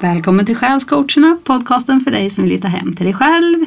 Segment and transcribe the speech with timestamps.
[0.00, 3.64] Välkommen till Själscoacherna, podcasten för dig som vill hitta hem till dig själv.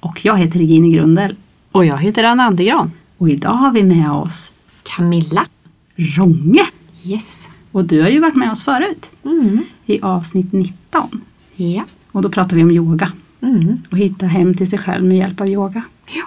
[0.00, 1.36] Och jag heter Regine Grundel.
[1.72, 2.90] Och jag heter Anna Andegran.
[3.18, 4.52] Och idag har vi med oss
[4.82, 5.46] Camilla
[5.96, 6.66] Ronge.
[7.04, 7.48] Yes.
[7.72, 9.64] Och du har ju varit med oss förut Mm.
[9.86, 11.20] i avsnitt 19.
[11.56, 11.84] Ja.
[12.12, 13.76] Och då pratar vi om yoga Mm.
[13.90, 15.82] och hitta hem till sig själv med hjälp av yoga.
[16.06, 16.24] Ja.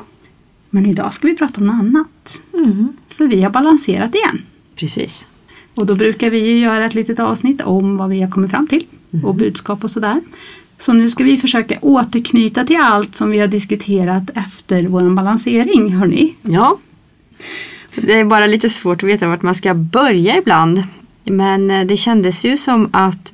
[0.69, 2.41] Men idag ska vi prata om något annat.
[2.53, 2.87] Mm.
[3.09, 4.41] För vi har balanserat igen.
[4.75, 5.27] Precis.
[5.75, 8.67] Och då brukar vi ju göra ett litet avsnitt om vad vi har kommit fram
[8.67, 8.85] till
[9.23, 10.21] och budskap och sådär.
[10.77, 15.93] Så nu ska vi försöka återknyta till allt som vi har diskuterat efter vår balansering,
[15.95, 16.35] hörni.
[16.41, 16.77] Ja.
[17.95, 20.83] Det är bara lite svårt att veta vart man ska börja ibland.
[21.23, 23.33] Men eh, det kändes ju som att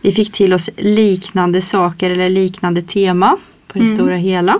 [0.00, 3.36] vi fick till oss liknande saker eller liknande tema
[3.68, 3.96] på det Mm.
[3.96, 4.58] stora hela.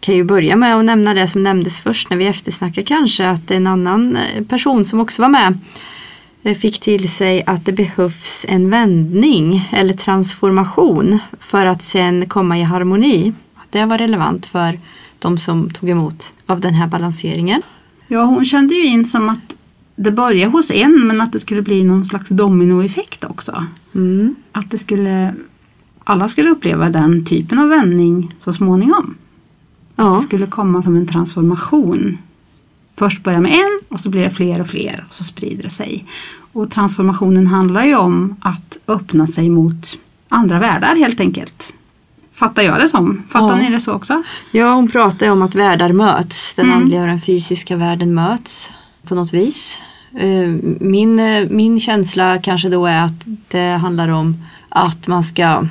[0.00, 3.50] Kan ju börja med att nämna det som nämndes först när vi eftersnackade kanske att
[3.50, 5.58] en annan eh, person som också var med
[6.54, 12.62] fick till sig att det behövs en vändning eller transformation för att sen komma i
[12.62, 13.32] harmoni.
[13.70, 14.80] Det var relevant för
[15.18, 17.62] de som tog emot av den här balanseringen.
[18.08, 19.56] Ja, hon kände ju in som att
[19.96, 23.64] det började hos en men att det skulle bli någon slags dominoeffekt också.
[23.94, 24.34] Mm.
[24.52, 25.34] Att det skulle,
[26.04, 29.14] alla skulle uppleva den typen av vändning så småningom.
[29.96, 30.14] Ja.
[30.14, 32.18] Det skulle komma som en transformation.
[32.98, 35.70] Först börja med en och så blir det fler och fler och så sprider det
[35.70, 36.04] sig.
[36.52, 41.74] Och transformationen handlar ju om att öppna sig mot andra världar helt enkelt.
[42.32, 43.22] Fattar jag det som?
[43.28, 43.62] Fattar Ja.
[43.62, 44.22] ni det så också?
[44.52, 46.54] ja, hon pratade om att världar möts.
[46.54, 46.78] Den Mm.
[46.78, 48.70] andliga och den fysiska världen möts
[49.08, 49.78] på något vis.
[50.18, 50.48] Eh,
[50.80, 55.66] Min, eh, min känsla kanske då är att det handlar om att man ska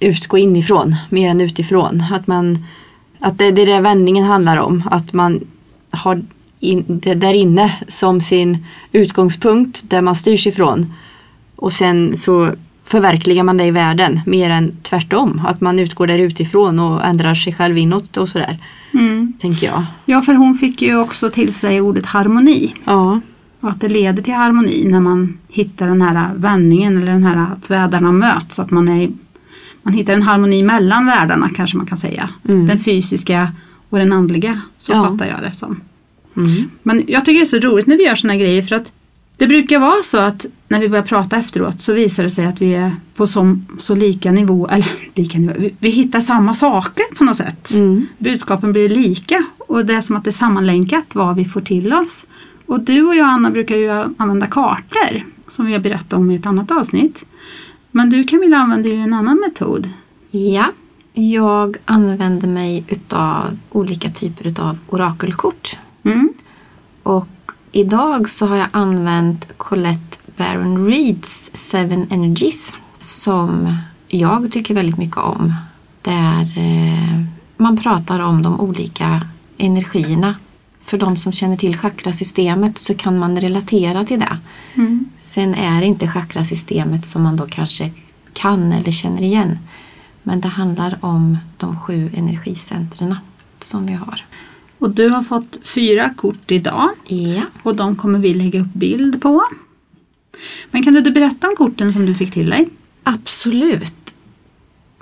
[0.00, 2.02] utgå inifrån mer än utifrån.
[2.12, 2.64] Att, man,
[3.20, 4.82] att det, det är det vändningen handlar om.
[4.90, 5.40] Att man
[5.90, 6.22] har
[6.64, 6.84] in,
[7.16, 10.92] där inne som sin utgångspunkt där man styrs ifrån.
[11.56, 12.52] Och sen så
[12.84, 15.42] förverkligar man det i världen mer än tvärtom.
[15.46, 18.58] Att man utgår där utifrån och ändrar sig själv inåt och sådär.
[18.92, 19.32] Mm.
[19.40, 19.84] Tänker jag.
[20.04, 22.74] Ja, för hon fick ju också till sig ordet harmoni.
[22.84, 23.20] Ja.
[23.60, 27.46] Och att det leder till harmoni när man hittar den här vändningen eller den här
[27.52, 28.58] att världarna möts.
[28.58, 29.10] Att man, är,
[29.82, 32.28] man hittar en harmoni mellan världarna kanske man kan säga.
[32.48, 32.66] Mm.
[32.66, 33.52] Den fysiska
[33.90, 34.60] och den andliga.
[34.78, 35.04] Så Ja.
[35.04, 35.80] fattar jag det som.
[36.36, 36.70] Mm.
[36.82, 38.92] Men jag tycker det är så roligt när vi gör såna grejer för att
[39.36, 42.62] det brukar vara så att när vi börjar prata efteråt så visar det sig att
[42.62, 47.04] vi är på som, så lika nivå, eller lika nivå, vi, vi hittar samma saker
[47.14, 47.74] på något sätt.
[47.74, 48.06] Mm.
[48.18, 51.92] Budskapen blir lika och det är som att det är sammanlänkat vad vi får till
[51.92, 52.26] oss.
[52.66, 56.36] Och du och jag Anna brukar ju använda kartor som vi har berättat om i
[56.36, 57.24] ett annat avsnitt.
[57.90, 59.90] Men du Camilla använder ju en annan metod.
[60.30, 60.66] Ja,
[61.12, 65.76] jag använder mig utav olika typer utav orakelkort.
[66.04, 66.34] Mm.
[67.02, 67.28] Och
[67.72, 73.76] idag så har jag använt Colette Baron Reeds Seven Energies som
[74.08, 75.54] jag tycker väldigt mycket om.
[76.02, 77.20] Där eh,
[77.56, 79.28] man pratar om de olika
[79.58, 80.34] energierna.
[80.80, 84.38] För de som känner till chakrasystemet så kan man relatera till det.
[84.74, 85.04] Mm.
[85.18, 87.90] Sen är det inte chakrasystemet som man då kanske
[88.32, 89.58] kan eller känner igen.
[90.22, 93.16] Men det handlar om de sju energicentren
[93.58, 94.24] som vi har.
[94.84, 96.88] Och du har fått fyra kort idag.
[97.06, 99.44] Ja, Och de kommer vi lägga upp bild på.
[100.70, 102.68] Men kan du berätta om korten som du fick till dig?
[103.02, 104.14] absolut.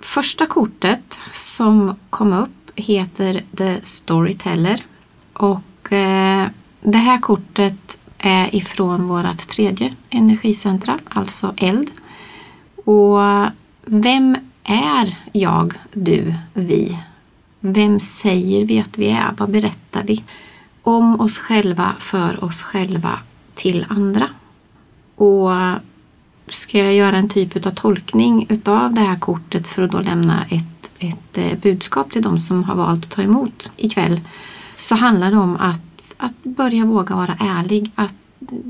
[0.01, 4.85] Första kortet som kom upp heter The Storyteller.
[5.33, 6.47] Och eh,
[6.81, 11.91] det här kortet är ifrån vårt tredje energicentra, alltså eld.
[12.85, 13.19] Och
[13.85, 16.99] vem är jag, du, vi?
[17.65, 19.35] Vem säger vi att vi är?
[19.39, 20.25] Vad berättar vi?
[20.83, 23.19] Om oss själva, för oss själva,
[23.55, 24.29] till andra.
[25.15, 25.51] Och
[26.49, 30.45] ska jag göra en typ av tolkning utav det här kortet för att då lämna
[30.45, 34.21] ett, ett eh, budskap till de som har valt att ta emot ikväll
[34.77, 38.15] så handlar det om att, att börja våga vara ärlig, att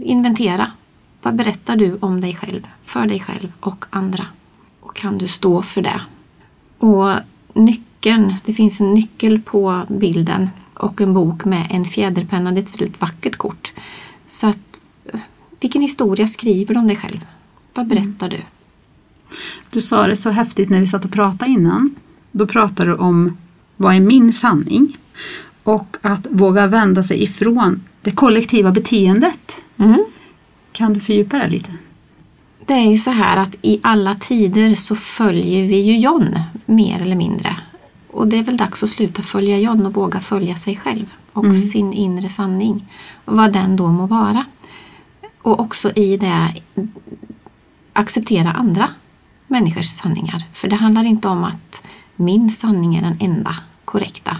[0.02, 0.72] inventera.
[1.22, 4.26] Vad berättar du om dig själv, för dig själv och andra?
[4.80, 6.00] Och kan du stå för det?
[6.78, 7.14] Och
[7.54, 7.86] nyckeln,
[8.44, 12.52] det finns en nyckel på bilden och en bok med en fjäderpenna.
[12.52, 13.72] Det är ett väldigt vackert kort.
[14.28, 14.82] Så att,
[15.60, 17.26] vilken historia skriver du om dig själv?
[17.74, 18.36] Vad berättar du?
[19.70, 21.94] Du sa det så häftigt när vi satt och pratade innan.
[22.32, 23.36] Då pratade du om
[23.76, 24.96] vad är min sanning?
[25.62, 29.64] Och att våga vända sig ifrån det kollektiva beteendet.
[29.76, 30.04] Mm.
[30.72, 31.72] Kan du fördjupa det lite?
[32.66, 37.02] Det är ju så här att i alla tider så följer vi ju John, mer
[37.02, 37.56] eller mindre.
[38.12, 41.44] Och det är väl dags att sluta följa John och våga följa sig själv och
[41.44, 41.60] Mm.
[41.60, 42.92] sin inre sanning.
[43.24, 44.44] Vad den då må vara.
[45.42, 46.54] Och också i det
[47.92, 48.88] acceptera andra
[49.46, 50.44] människors sanningar.
[50.52, 51.82] För det handlar inte om att
[52.16, 54.36] min sanning är den enda korrekta.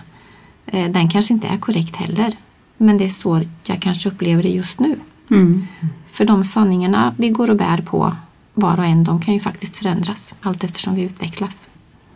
[0.67, 2.37] Eh, Den kanske inte är korrekt heller.
[2.77, 4.99] Men det är så jag kanske upplever det just nu.
[5.31, 5.67] Mm.
[6.13, 8.17] För de sanningarna vi går och bär på
[8.55, 11.69] var och en, de kan ju faktiskt förändras allt eftersom vi utvecklas.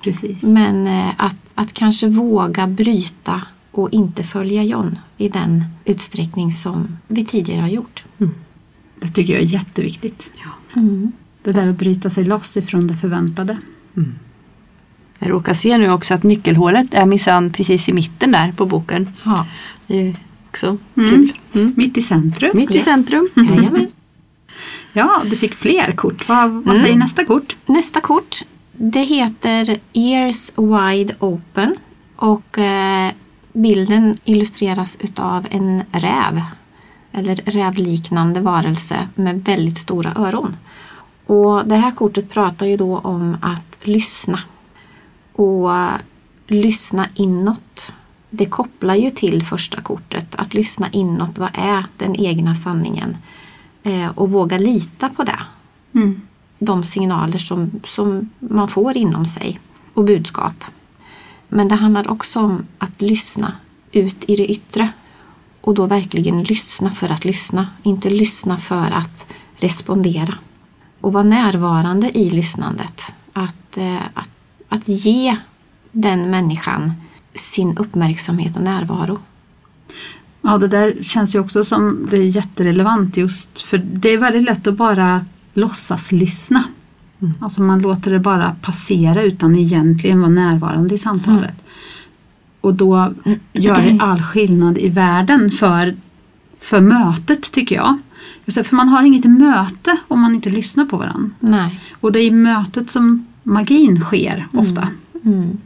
[0.06, 0.42] Precis.
[0.42, 6.98] Men eh, att, att kanske våga bryta och inte följa John i den utsträckning som
[7.08, 8.04] vi tidigare har gjort.
[9.00, 10.30] Det tycker jag är jätteviktigt.
[11.42, 13.56] Det där att bryta sig loss ifrån det förväntade.
[15.18, 19.10] Jag råkar se nu också att nyckelhålet är minsann precis i mitten där på boken.
[19.24, 19.46] Ja.
[19.86, 20.16] Det är
[20.48, 21.10] också Mm.
[21.10, 21.32] kul.
[21.54, 21.72] Mm.
[21.76, 22.50] Mitt i centrum.
[22.54, 22.84] Mitt i Yes.
[22.84, 23.28] centrum.
[23.36, 23.86] Jajamän.
[24.92, 26.28] Ja, du fick fler kort.
[26.28, 26.82] Vad, vad Mm.
[26.82, 27.56] säger nästa kort?
[27.66, 28.36] Nästa kort
[28.78, 31.76] det heter Ears Wide Open
[32.16, 33.12] och eh,
[33.52, 36.40] bilden illustreras utav en räv
[37.12, 40.56] eller rävliknande varelse med väldigt stora öron.
[41.26, 44.40] Och det här kortet pratar ju då om att lyssna
[45.32, 45.70] och
[46.46, 47.92] lyssna inåt.
[48.30, 51.38] Det kopplar ju till första kortet, att lyssna inåt.
[51.38, 53.16] Vad är den egna sanningen?
[53.82, 55.38] Eh, och våga lita på det
[55.96, 56.20] Mm
[56.58, 59.60] de signaler som, som man får inom sig
[59.94, 60.64] och budskap.
[61.48, 63.52] Men det handlar också om att lyssna
[63.92, 64.88] ut i det yttre
[65.60, 69.26] och då verkligen lyssna för att lyssna, inte lyssna för att
[69.56, 70.34] respondera.
[71.00, 73.14] Och vara närvarande i lyssnandet.
[73.32, 74.28] Att, eh, att,
[74.68, 75.36] att ge
[75.92, 76.92] den människan
[77.34, 79.18] sin uppmärksamhet och närvaro.
[80.42, 84.42] Ja, det där känns ju också som det är jätterelevant just för det är väldigt
[84.42, 85.24] lätt att bara
[85.56, 86.64] låtsas lyssna.
[87.40, 91.54] Alltså man låter det bara passera utan egentligen vara närvarande i samtalet.
[92.60, 93.14] Och då
[93.52, 95.96] gör det all skillnad i världen för,
[96.58, 97.98] för mötet tycker jag.
[98.44, 101.30] Det, För man har inget möte om man inte lyssnar på varandra.
[101.40, 101.80] Nej.
[102.00, 104.88] Och det är i mötet som magin sker ofta.
[105.24, 105.58] Mm.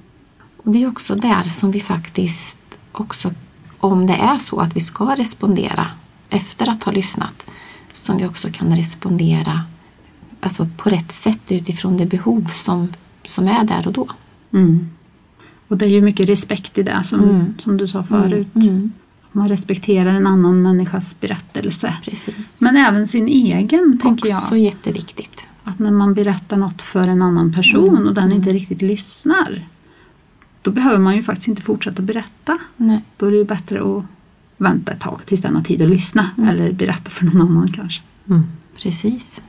[0.57, 2.59] Och det är också där som vi faktiskt
[2.93, 3.31] också,
[3.79, 5.87] om det är så att vi ska respondera
[6.31, 7.45] efter att ha lyssnat,
[7.93, 9.63] som vi också kan respondera
[10.41, 12.89] alltså på rätt sätt utifrån det behov som,
[13.29, 14.09] som är där och då.
[14.53, 14.89] Mm.
[15.69, 17.55] Och det är ju mycket respekt i det som, Mm.
[17.59, 18.55] som du sa förut.
[18.55, 18.93] Mm.
[19.33, 21.95] Man respekterar en annan människas berättelse.
[22.05, 22.61] Precis.
[22.61, 24.59] Men även sin egen, tänker också jag.
[24.59, 25.41] jätteviktigt.
[25.65, 29.69] Att när man berättar något för en annan person och den inte riktigt lyssnar,
[30.63, 32.59] då behöver man ju faktiskt inte fortsätta berätta.
[32.77, 33.05] Nej.
[33.17, 34.05] Då är det ju bättre att
[34.57, 38.03] vänta ett tag tills den har tid att lyssna eller berätta för någon annan kanske.
[38.83, 39.43] Precis.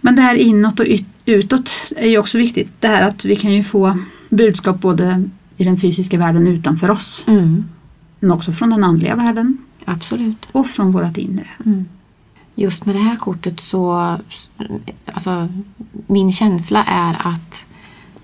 [0.00, 0.86] Men det här inåt och
[1.26, 2.68] utåt är ju också viktigt.
[2.80, 3.98] Det här att vi kan ju få
[4.28, 5.24] budskap både
[5.56, 7.64] i den fysiska världen utanför oss, Mm.
[8.20, 10.46] men också från den andliga världen Absolut.
[10.52, 11.48] och från vårt inre.
[11.64, 11.84] Mm.
[12.54, 14.16] Just med det här kortet så,
[15.12, 15.48] alltså
[16.06, 17.64] min känsla är att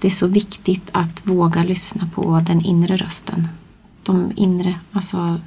[0.00, 3.48] det är så viktigt att våga lyssna på den inre rösten.
[4.02, 5.40] De inre, alltså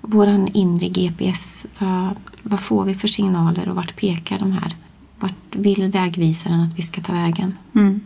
[0.00, 1.66] våran inre GPS.
[1.78, 4.74] Vad, vad får vi för signaler och vart pekar de här?
[5.18, 7.54] Vart vill vägvisaren att vi ska ta vägen?
[7.74, 8.00] Mm.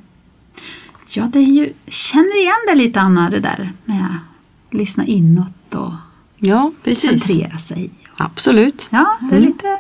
[1.09, 5.75] Ja, det är ju, känner igen det lite Anna, det där med att lyssna inåt
[5.75, 5.93] och
[6.37, 7.11] Ja, precis.
[7.11, 7.91] centrera sig.
[8.17, 8.89] Absolut.
[8.91, 9.79] Ja, det är, lite,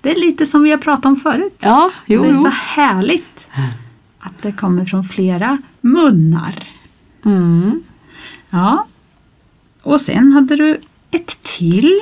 [0.00, 1.58] det är lite som vi har pratat om förut.
[1.62, 2.40] Ja, jo, det är jo.
[2.42, 3.48] så härligt
[4.18, 6.68] att det kommer från flera munnar.
[7.24, 7.82] Mm.
[8.50, 8.86] Ja.
[9.82, 12.00] Och sen hade du ett till.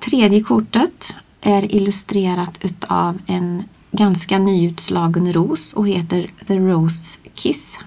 [0.00, 3.64] Tredje kortet är illustrerat utav en
[3.98, 7.78] ganska nyutslagen ros och heter The Rose Kiss.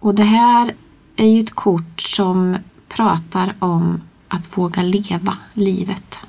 [0.00, 0.74] Och det här
[1.16, 2.56] är ju ett kort som
[2.88, 6.20] pratar om att våga leva livet.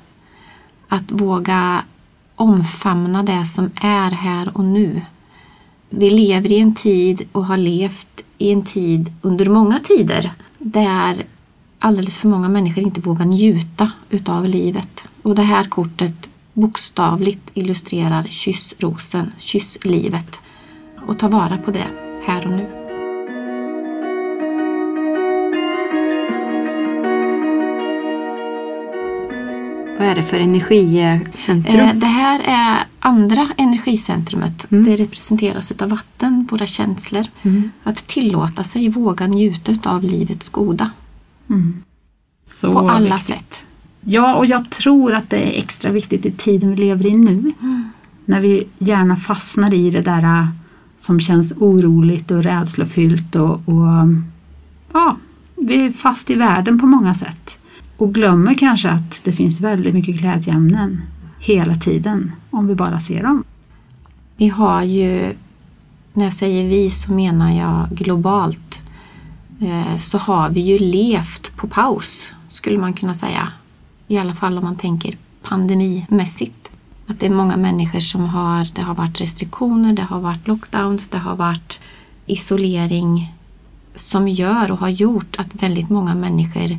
[0.88, 1.82] Att våga
[2.36, 5.02] omfamna det som är här och nu.
[5.90, 11.26] Vi lever i en tid och har levt i en tid under många tider där
[11.78, 15.04] alldeles för många människor inte vågar njuta utav livet.
[15.22, 16.27] Och det här kortet
[16.60, 20.42] bokstavligt illustrerar kyss rosen, kyss livet
[21.06, 21.88] och ta vara på det
[22.26, 22.66] här och nu.
[29.98, 31.80] Vad är det för energicentrum?
[31.80, 34.66] Eh, Det här är andra energicentrumet.
[34.68, 37.26] Det representeras utav vatten, våra känslor.
[37.82, 40.90] Att tillåta sig våga njuta utav livets goda
[42.50, 43.22] Så på alla viktigt.
[43.26, 43.62] sätt.
[44.10, 47.52] Ja, och jag tror att det är extra viktigt i tiden vi lever i nu.
[48.24, 50.46] När vi gärna fastnar i det där äh,
[50.96, 54.08] som känns oroligt och rädslofyllt och, och
[54.92, 55.16] ja,
[55.56, 57.58] vi är fast i världen på många sätt.
[57.96, 61.02] Och glömmer kanske att det finns väldigt mycket glädjeämnen
[61.38, 63.44] hela tiden om vi bara ser dem.
[64.36, 65.32] Vi har ju,
[66.12, 68.82] när jag säger vi så menar jag globalt,
[69.60, 73.52] eh, så har vi ju levt på paus skulle man kunna säga.
[74.10, 76.70] I alla fall om man tänker pandemimässigt.
[77.06, 81.08] Att det är många människor som har, det har varit restriktioner, det har varit lockdowns,
[81.08, 81.80] det har varit
[82.26, 83.34] isolering
[83.94, 86.78] som gör och har gjort att väldigt många människor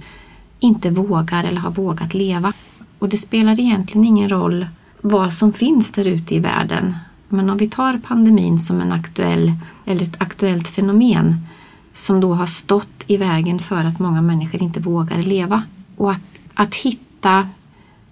[0.59, 2.53] inte vågar eller har vågat leva.
[2.99, 4.67] Och det spelar egentligen ingen roll
[5.01, 6.95] vad som finns där ute i världen.
[7.29, 9.53] Men om vi tar pandemin som en aktuell,
[9.85, 11.47] eller ett aktuellt fenomen
[11.93, 15.63] som då har stått i vägen för att många människor inte vågar leva.
[15.97, 17.08] Och att, att hitta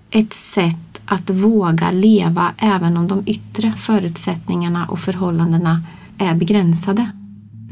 [0.09, 5.83] ett sätt att våga leva även om de yttre förutsättningarna och förhållandena
[6.17, 7.11] är begränsade.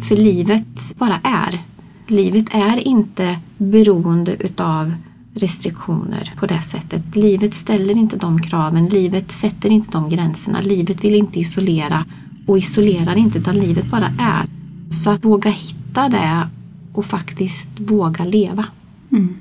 [0.08, 1.64] För livet bara är.
[2.08, 4.94] Livet är inte beroende utav
[5.34, 7.16] restriktioner på det sättet.
[7.16, 12.06] Livet ställer inte de kraven, livet sätter inte de gränserna, livet vill inte isolera
[12.48, 14.46] och isolerar inte utan livet bara är.
[14.92, 16.48] Så att våga hitta det
[16.94, 18.66] och faktiskt våga leva.
[19.12, 19.36] Mm.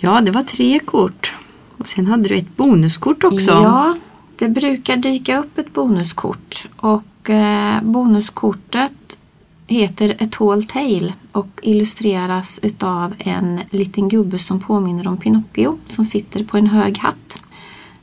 [0.00, 1.34] Ja, det var tre kort.
[1.78, 3.50] Och sen hade du ett bonuskort också.
[3.50, 3.96] Ja,
[4.38, 9.18] det brukar dyka upp ett bonuskort och eh, bonuskortet
[9.66, 16.04] heter A Tall Tale och illustreras utav en liten gubbe som påminner om Pinocchio som
[16.04, 17.40] sitter på en hög hatt.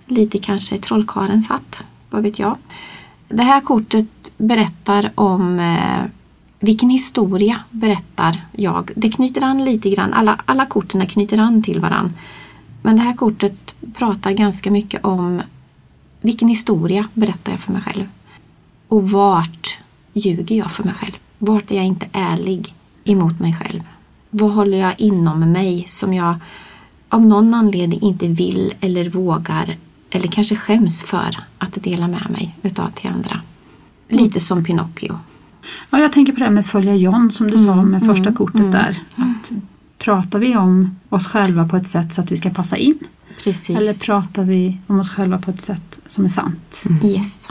[0.05, 2.57] Lite kanske trollkarens hatt, vad vet jag.
[3.29, 6.09] Det här kortet berättar om eh,
[6.59, 8.91] vilken historia berättar jag.
[8.95, 12.13] Det knyter an lite grann, alla, alla korten knyter an till varann.
[12.81, 15.41] Men det här kortet pratar ganska mycket om
[16.21, 18.05] vilken historia berättar jag för mig själv.
[18.87, 19.79] Och vart
[20.13, 21.13] ljuger jag för mig själv?
[21.37, 22.73] Vart är jag inte ärlig
[23.03, 23.83] emot mig själv?
[24.29, 26.35] Vad håller jag inom mig som jag
[27.09, 29.77] av någon anledning inte vill eller vågar
[30.09, 33.41] eller kanske skäms för att dela med mig utav till andra?
[34.09, 35.19] Lite som Pinocchio.
[35.89, 38.23] Ja, jag tänker på det här med följa John som du sa Mm, med första
[38.29, 38.71] mm, kortet mm.
[38.71, 38.99] där.
[39.15, 39.51] Att
[39.97, 42.99] pratar vi om oss själva på ett sätt så att vi ska passa in?
[43.43, 43.77] Precis.
[43.77, 46.83] Eller pratar vi om oss själva på ett sätt som är sant?
[47.03, 47.49] Yes.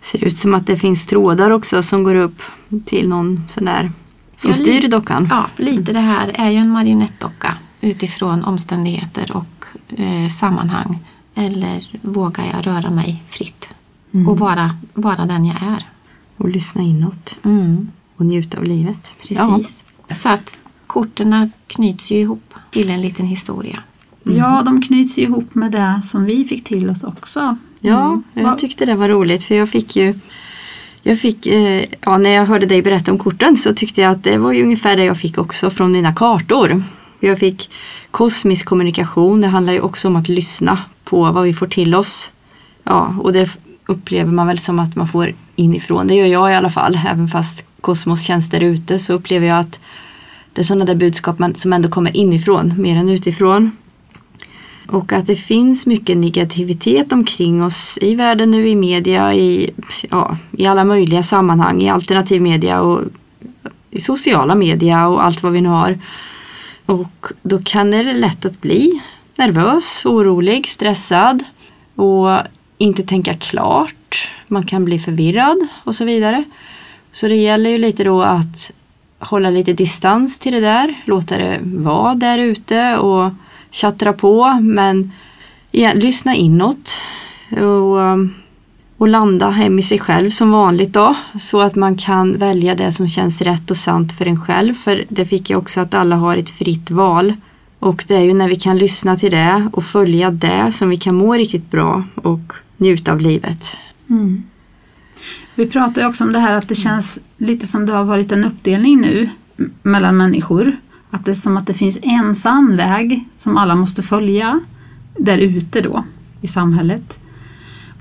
[0.00, 2.42] Ser ut som att det finns trådar också som går upp
[2.84, 3.92] till någon sån där
[4.36, 5.26] som Ja, styr dockan.
[5.30, 9.64] Ja, lite det här är ju en marionettdocka utifrån omständigheter och
[10.00, 10.98] eh, sammanhang.
[11.34, 13.68] Eller vågar jag röra mig fritt
[14.14, 14.28] Mm.
[14.28, 15.86] och vara, vara den jag är?
[16.36, 19.14] Och lyssna inåt Mm, och njuta av livet.
[19.20, 19.84] precis.
[20.08, 23.82] Så att korten knyts ju ihop till en liten historia.
[24.24, 27.56] Ja, de knyts ju ihop med det som vi fick till oss också.
[27.80, 28.22] Ja, Mm.
[28.34, 30.14] jag Vad- tyckte det var roligt för jag fick ju
[31.04, 34.24] jag fick, eh, ja, när jag hörde dig berätta om korten så tyckte jag att
[34.24, 36.84] det var ju ungefär det jag fick också från mina kartor.
[37.20, 37.70] Jag fick
[38.10, 42.30] kosmisk kommunikation, det handlar ju också om att lyssna på vad vi får till oss.
[42.84, 43.50] Ja, och det
[43.86, 46.06] upplever man väl som att man får inifrån.
[46.06, 49.58] Det gör jag i alla fall, även fast kosmos känns där ute så upplever jag
[49.58, 49.80] att
[50.52, 53.70] det är sådana där budskap som ändå kommer inifrån mer än utifrån.
[54.88, 59.70] Och att det finns mycket negativitet omkring oss i världen nu, i media, i,
[60.10, 63.00] ja, i alla möjliga sammanhang, i alternativ media och
[63.90, 65.98] i sociala media och allt vad vi nu har.
[66.86, 69.02] Och då kan det lätt att bli
[69.36, 71.44] nervös, orolig, stressad
[71.94, 72.38] och
[72.78, 73.94] inte tänka klart.
[74.48, 76.44] Man kan bli förvirrad och så vidare.
[77.12, 78.70] Så det gäller ju lite då att
[79.18, 83.32] hålla lite distans till det där, låta det vara där ute och
[83.70, 85.12] tjattra på men
[85.70, 87.00] igen, lyssna inåt
[87.50, 87.98] och,
[88.96, 92.92] och landa hem i sig själv som vanligt då så att man kan välja det
[92.92, 96.16] som känns rätt och sant för en själv för det fick jag också att alla
[96.16, 97.34] har ett fritt val
[97.78, 100.96] och det är ju när vi kan lyssna till det och följa det som vi
[100.96, 103.76] kan må riktigt bra och njuta av livet.
[104.12, 104.42] Mm.
[105.54, 108.32] Vi pratar ju också om det här att det känns lite som det har varit
[108.32, 109.30] en uppdelning nu
[109.82, 110.76] mellan människor.
[111.10, 114.60] Att det är som att det finns en sann väg som alla måste följa
[115.18, 116.04] där ute då
[116.40, 117.20] i samhället.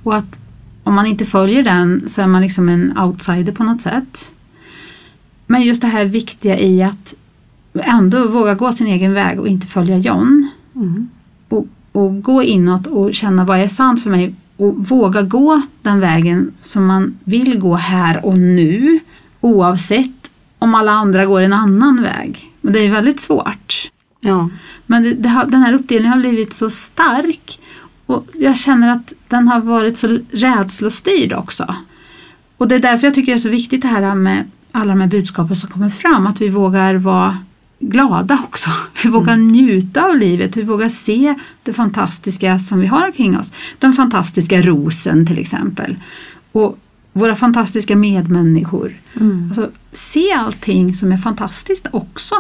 [0.03, 0.39] Och att
[0.83, 4.33] om man inte följer den så är man liksom en outsider på något sätt.
[5.47, 7.15] Men just det här viktiga i att
[7.73, 10.49] ändå våga gå sin egen väg och inte följa John
[11.49, 15.99] och, och gå inåt och känna vad är sant för mig och våga gå den
[15.99, 18.99] vägen som man vill gå här och nu
[19.39, 22.51] oavsett om alla andra går en annan väg.
[22.61, 23.91] Men det är väldigt svårt.
[24.19, 24.49] Ja,
[24.85, 27.59] Men det, det har, den här uppdelningen har blivit så stark
[28.05, 31.75] och jag känner att den har varit så rädslostyrd också.
[32.57, 35.01] Och det är därför jag tycker det är så viktigt det här med alla de
[35.01, 37.37] här budskapen som kommer fram, att vi vågar vara
[37.81, 38.69] glada också.
[39.03, 43.53] Vi vågar njuta av livet, vi vågar se det fantastiska som vi har kring oss.
[43.79, 45.95] Den fantastiska rosen till exempel.
[46.51, 46.77] Och
[47.13, 48.93] våra fantastiska medmänniskor.
[49.19, 49.43] Mm.
[49.47, 52.35] Alltså, se allting som är fantastiskt också.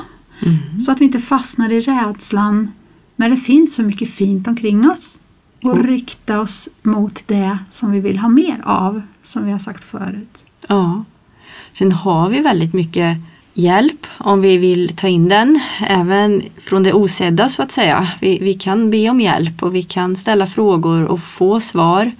[0.85, 2.71] Så att vi inte fastnar i rädslan
[3.15, 5.21] när det finns så mycket fint omkring oss.
[5.63, 5.87] Och Mm.
[5.87, 10.45] rikta oss mot det som vi vill ha mer av, som vi har sagt förut.
[10.67, 11.03] Ja.
[11.73, 13.17] Sen har vi väldigt mycket
[13.53, 18.07] hjälp om vi vill ta in den, även från det osedda så att säga.
[18.21, 22.11] Vi, vi kan be om hjälp och vi kan ställa frågor och få svar.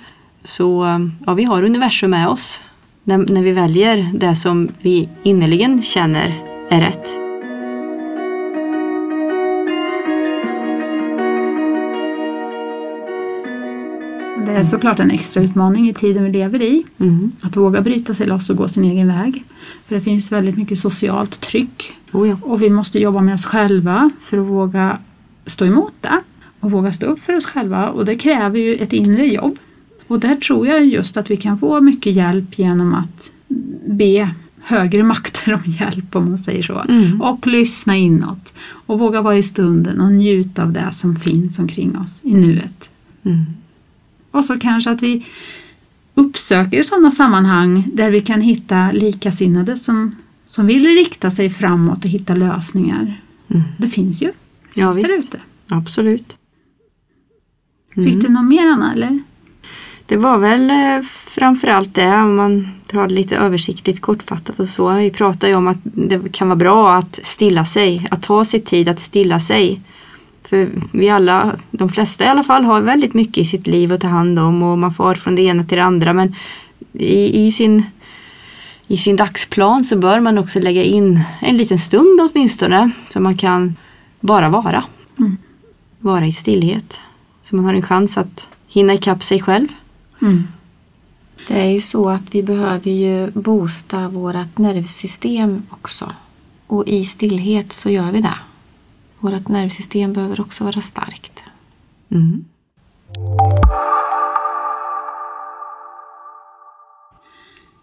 [0.44, 2.62] Så ja, vi har universum med oss
[3.04, 7.31] när, när vi väljer det som vi innerligen känner är rätt.
[14.46, 16.84] Det är såklart en extra utmaning i tiden vi lever i.
[16.98, 17.32] Mm.
[17.42, 19.44] Att våga bryta sig loss och gå sin egen väg.
[19.88, 21.92] För det finns väldigt mycket socialt tryck.
[22.12, 22.38] Oh ja.
[22.42, 24.98] Och vi måste jobba med oss själva för att våga
[25.46, 26.22] stå emot det.
[26.60, 27.90] Och våga stå upp för oss själva.
[27.90, 29.58] Och det kräver ju ett inre jobb.
[30.08, 33.32] Och där tror jag just att vi kan få mycket hjälp genom att
[33.86, 34.30] be
[34.62, 36.82] högre makter om hjälp om man säger så.
[36.90, 37.22] Mm.
[37.22, 38.54] Och lyssna inåt.
[38.64, 42.90] Och våga vara i stunden och njuta av det som finns omkring oss i nuet.
[43.24, 43.46] Mm.
[44.32, 45.26] Och så kanske att vi
[46.14, 52.12] uppsöker sådana sammanhang där vi kan hitta likasinnade som, som vill rikta sig framåt och
[52.12, 53.22] hitta lösningar.
[53.50, 53.64] Mm.
[53.78, 54.32] Det finns ju.
[54.74, 55.30] Ja, Finns där visst.
[55.36, 55.42] ute.
[55.70, 56.38] Absolut.
[57.96, 59.20] Fick du något mer Anna eller?
[60.06, 64.94] Det var väl eh, framförallt det om man drar det lite översiktligt kortfattat och så.
[64.94, 68.62] Vi pratar ju om att det kan vara bra att stilla sig, att ta sig
[68.62, 69.82] tid att stilla sig.
[70.52, 74.02] För vi alla, de flesta i alla fall, har väldigt mycket i sitt liv att
[74.02, 76.14] ta hand om och man får från det ena till det andra.
[76.14, 76.36] Men
[76.94, 77.84] i, i, sin,
[78.88, 83.38] i sin dagsplan så bör man också lägga in en liten stund åtminstone så man
[83.38, 83.76] kan
[84.20, 84.84] bara vara.
[85.20, 85.38] Mm.
[86.00, 87.00] Vara i stillhet.
[87.42, 89.68] Så man har en chans att hinna ikapp sig själv.
[90.22, 90.48] Mm.
[91.48, 96.12] Det är ju så att vi behöver ju boosta vårt nervsystem också.
[96.68, 98.36] Och i stillhet så gör vi det.
[99.22, 101.44] Vårt nervsystem behöver också vara starkt.
[102.12, 102.46] Mm.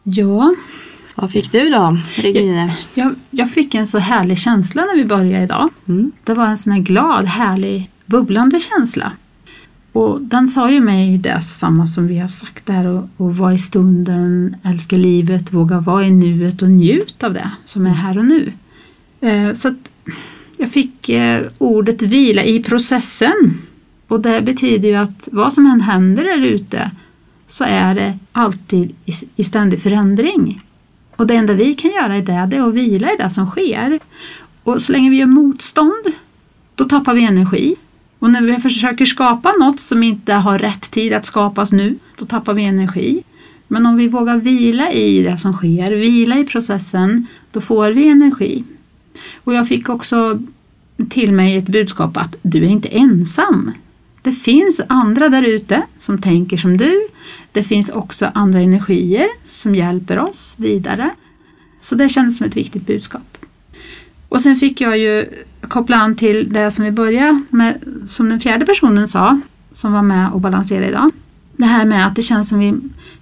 [0.03, 0.55] Ja,
[1.15, 2.77] Vad fick du då, Regine?
[2.95, 5.69] jag, jag fick en så härlig känsla när vi började idag.
[5.89, 6.13] Mm.
[6.25, 9.13] Det var en sån här glad, härlig, bubblande känsla.
[9.93, 13.53] Och den sa ju mig det samma som vi har sagt där och, och vara
[13.55, 18.19] i stunden, älska livet, våga vara i nuet och njut av det som är här
[18.19, 18.53] och nu.
[19.21, 19.93] Eh, så att
[20.59, 23.59] jag fick eh, ordet vila i processen.
[24.09, 26.91] Och det betyder ju att vad som än händer där ute
[27.47, 30.63] så är det alltid i, i ständig förändring.
[31.17, 33.47] Och det enda vi kan göra i det, det är att vila i det som
[33.47, 33.99] sker.
[34.63, 36.05] Och så länge vi gör motstånd,
[36.75, 37.77] då tappar vi energi.
[38.19, 42.25] Och när vi försöker skapa något som inte har rätt tid att skapas nu, då
[42.25, 43.23] tappar vi energi.
[43.69, 48.09] Men om vi vågar vila i det som sker, vila i processen, då får vi
[48.09, 48.65] energi.
[49.45, 50.43] Och jag fick också
[51.09, 53.73] till mig ett budskap att du är inte ensam.
[54.23, 57.09] Det finns andra där ute som tänker som du.
[57.53, 61.11] Det finns också andra energier som hjälper oss vidare.
[61.81, 63.39] Så det kändes som ett viktigt budskap.
[64.29, 65.25] Och sen fick jag ju
[65.69, 69.41] koppla an till det som vi började med, som den fjärde personen sa,
[69.73, 71.11] som var med och balanserade idag.
[71.57, 72.75] Det här med att det känns som vi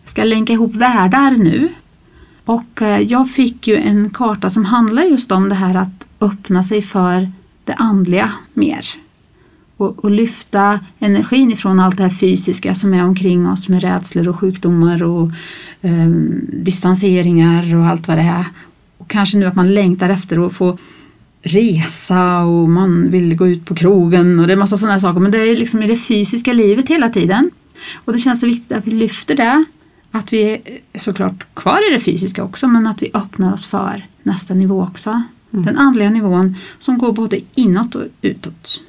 [0.05, 1.69] ska länka ihop världar nu.
[2.47, 6.63] Och eh, jag fick ju en karta som handlar just om det här att öppna
[6.63, 7.33] sig för
[7.65, 8.87] det andliga mer.
[9.77, 14.29] Och, och lyfta energin ifrån allt det här fysiska som är omkring oss med rädslor
[14.29, 15.31] och sjukdomar och
[15.81, 16.09] eh,
[16.53, 18.45] distanseringar och allt vad det är.
[18.99, 20.79] Och kanske nu att man längtar efter att få
[21.43, 25.21] resa och man vill gå ut på krogen och det är massa sådana saker.
[25.21, 27.51] Men det är liksom i det fysiska livet hela tiden.
[27.95, 29.65] Och det känns så viktigt att vi lyfter det.
[30.17, 34.07] Att vi är såklart kvar i det fysiska också men att vi öppnar oss för
[34.23, 35.23] nästa nivå också.
[35.51, 38.83] Den andliga nivån som går både inåt och utåt.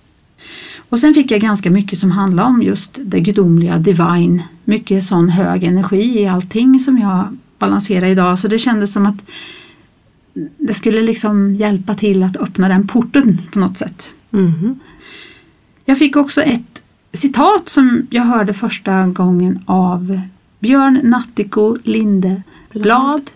[0.89, 4.43] Och sen fick jag ganska mycket som handlar om just det gudomliga, divine.
[4.63, 8.39] Mycket sån hög energi i allting som jag balanserar idag.
[8.39, 9.25] Så det kändes som att
[10.57, 14.09] det skulle liksom hjälpa till att öppna den porten på något sätt.
[14.29, 14.79] Mhm.
[15.85, 20.21] Jag fick också ett citat som jag hörde första gången av
[20.59, 23.29] Björn Nattiko Lindeblad.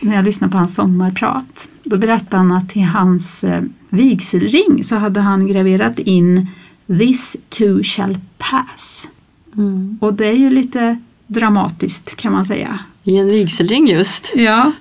[0.00, 1.68] När jag lyssnade på hans sommarprat.
[1.84, 6.46] Då berättade han att i hans eh, vigselring så hade han graverat in
[6.86, 9.08] This too shall pass.
[9.56, 9.98] Mm.
[10.00, 12.78] Och det är ju lite dramatiskt kan man säga.
[13.02, 14.32] I en vigselring just.
[14.34, 14.72] Ja.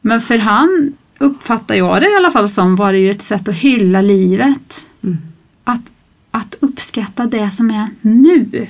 [0.00, 3.48] Men för han uppfattar jag det i alla fall som, var det ju ett sätt
[3.48, 4.90] att hylla livet.
[5.02, 5.18] Mm.
[5.64, 5.92] Att,
[6.30, 8.68] att uppskatta det som är nu.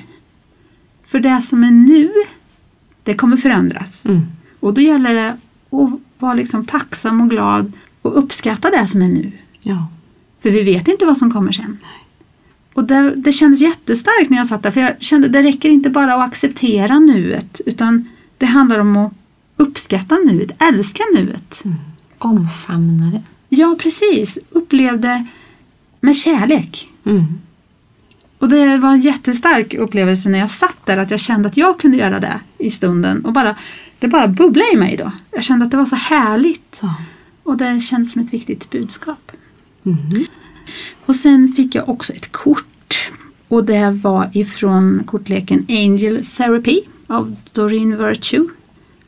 [1.11, 2.11] För det som är nu,
[3.03, 4.07] det kommer förändras.
[4.07, 4.21] Mm.
[4.61, 5.29] Och då gäller det
[5.71, 9.33] att vara liksom tacksam och glad och uppskatta det som är nu.
[9.61, 9.87] Ja.
[10.43, 11.79] För vi vet inte vad som kommer sen.
[12.75, 14.71] Och det, det kändes jättestarkt när jag satt där.
[14.71, 17.61] För jag kände det räcker inte bara att acceptera nuet.
[17.67, 19.13] Utan det handlar om att
[19.57, 21.63] uppskatta nuet, älska nuet.
[22.19, 23.23] Omfamna det.
[23.49, 24.39] Ja, precis.
[24.51, 25.27] Upplevde
[26.01, 26.89] med kärlek.
[27.05, 27.25] Mm.
[28.41, 30.99] Och det var en jättestark upplevelse när jag satt där.
[30.99, 33.25] Att jag kände att jag kunde göra det i stunden.
[33.25, 33.57] Och bara,
[33.99, 35.13] det bara bubblade i mig då.
[35.31, 36.79] Jag kände att det var så härligt.
[36.83, 36.95] Ja.
[37.43, 39.33] Och det kändes som ett viktigt budskap.
[39.87, 40.27] Mm.
[41.07, 43.11] Och sen fick jag också ett kort.
[43.49, 48.47] Och det var ifrån kortleken Angel Therapy av Doreen Virtue.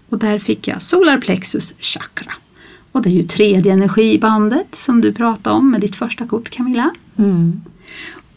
[0.08, 2.32] Och där fick jag Solar Plexus Chakra.
[2.92, 6.90] Och det är ju tredje energibandet som du pratade om med ditt första kort Camilla.
[7.16, 7.60] Mm.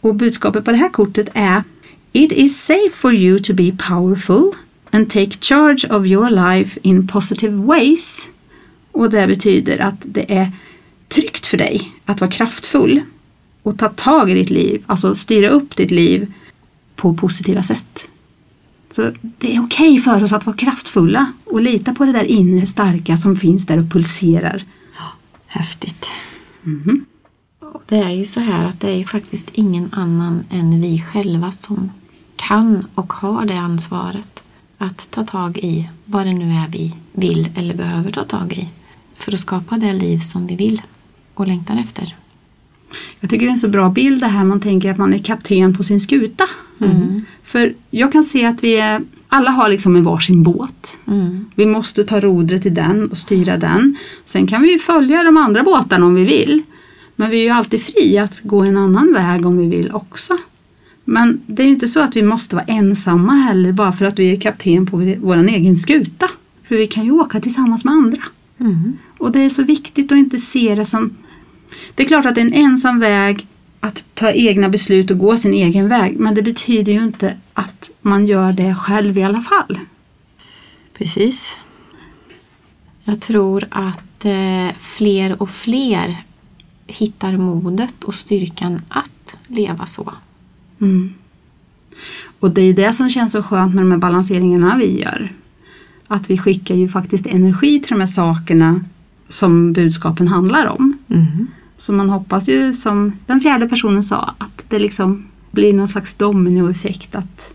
[0.06, 1.64] Och budskapet på det här kortet är
[2.12, 4.52] It is safe for you to be powerful
[4.90, 8.30] and take charge of your life in positive ways.
[8.92, 10.52] Och det betyder att det är
[11.08, 13.00] tryggt för dig att vara kraftfull
[13.62, 16.32] och ta tag i ditt liv, alltså styra upp ditt liv
[16.96, 18.08] på positiva sätt.
[18.90, 22.66] Så det är okej för oss att vara kraftfulla och lita på det där inre
[22.66, 24.64] starka som finns där och pulserar.
[25.46, 26.06] Häftigt.
[26.62, 27.15] Och
[27.86, 31.52] Det är ju så här att det är ju faktiskt ingen annan än vi själva
[31.52, 31.90] som
[32.36, 34.42] kan och har det ansvaret
[34.78, 38.68] att ta tag i vad det nu är vi vill eller behöver ta tag i
[39.14, 40.82] för att skapa det liv som vi vill
[41.34, 42.16] och längtar efter.
[43.20, 45.18] Jag tycker det är en så bra bild det här man tänker att man är
[45.18, 46.44] kapten på sin skuta.
[47.44, 50.98] För jag kan se att vi är, alla har liksom en varsin båt.
[51.06, 51.46] Mm.
[51.54, 53.96] Vi måste ta rodret i den och styra den.
[54.26, 56.62] Sen kan vi följa de andra båtarna om vi vill.
[57.16, 60.38] Men vi är ju alltid fria att gå en annan väg om vi vill också.
[61.04, 64.18] Men det är ju inte så att vi måste vara ensamma heller bara för att
[64.18, 66.28] vi är kapten på vår egen skuta.
[66.68, 68.22] För vi kan ju åka tillsammans med andra.
[68.60, 68.98] Mm.
[69.18, 71.16] Och det är så viktigt att inte se det som...
[71.94, 73.46] Det är klart att det är en ensam väg
[73.80, 76.20] att ta egna beslut och gå sin egen väg.
[76.20, 79.78] Men det betyder ju inte att man gör det själv i alla fall.
[80.98, 81.58] Precis.
[83.04, 86.24] Jag tror att eh, fler och fler
[86.86, 90.12] hittar modet och styrkan att leva så.
[90.80, 91.14] Mm.
[92.40, 95.32] Och det är ju det som känns så skönt med de här balanseringarna vi gör.
[96.06, 98.80] Att vi skickar ju faktiskt energi till de här sakerna
[99.28, 100.98] som budskapen handlar om.
[101.08, 101.46] Mm.
[101.76, 106.14] Så man hoppas ju som den fjärde personen sa att det liksom blir någon slags
[106.14, 107.54] dominoeffekt att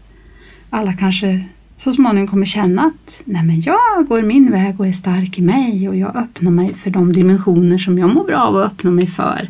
[0.70, 1.46] alla kanske
[1.82, 5.42] så småningom kommer känna att nej men jag går min väg och är stark i
[5.42, 8.92] mig och jag öppnar mig för de dimensioner som jag mår bra av att öppna
[8.92, 9.50] mig för.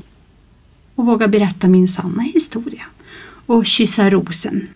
[0.96, 2.84] Och våga berätta min sanna historia.
[3.46, 4.68] Och kyssa rosen.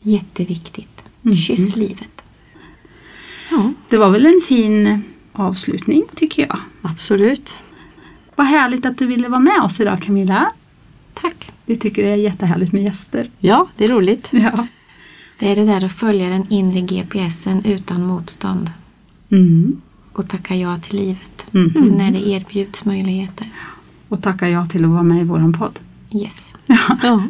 [0.00, 1.04] Jätteviktigt.
[1.22, 1.34] Mhm.
[1.36, 2.24] Kyss livet.
[3.50, 6.58] Ja, Det var väl en fin avslutning tycker jag.
[6.82, 7.58] absolut.
[8.36, 10.52] Vad härligt att du ville vara med oss idag Camilla.
[11.14, 11.50] Tack.
[11.66, 13.30] Vi tycker det är jättehärligt med gäster.
[13.38, 14.28] Ja, det är roligt.
[14.30, 14.66] Ja.
[15.38, 18.70] Det är det där att följa den inre GPSen utan motstånd
[19.30, 19.80] Mm.
[20.12, 21.88] och tacka ja till livet Mm.
[21.88, 23.46] när det erbjuds möjligheter.
[24.08, 25.78] Och tacka ja till att vara med i våran podd.
[26.12, 26.54] Yes.
[27.02, 27.22] Ja.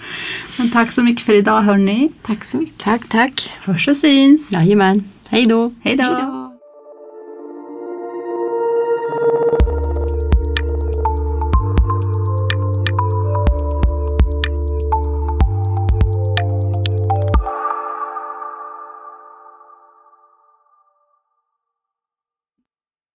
[0.56, 2.08] Men tack så mycket för idag hörni.
[2.22, 2.78] Tack så mycket.
[2.78, 3.50] Tack, tack.
[3.62, 4.52] Hörs och syns.
[4.52, 5.04] Jajamän.
[5.28, 5.72] Hej då.
[5.82, 6.02] Hej då.
[6.02, 6.39] Hej då.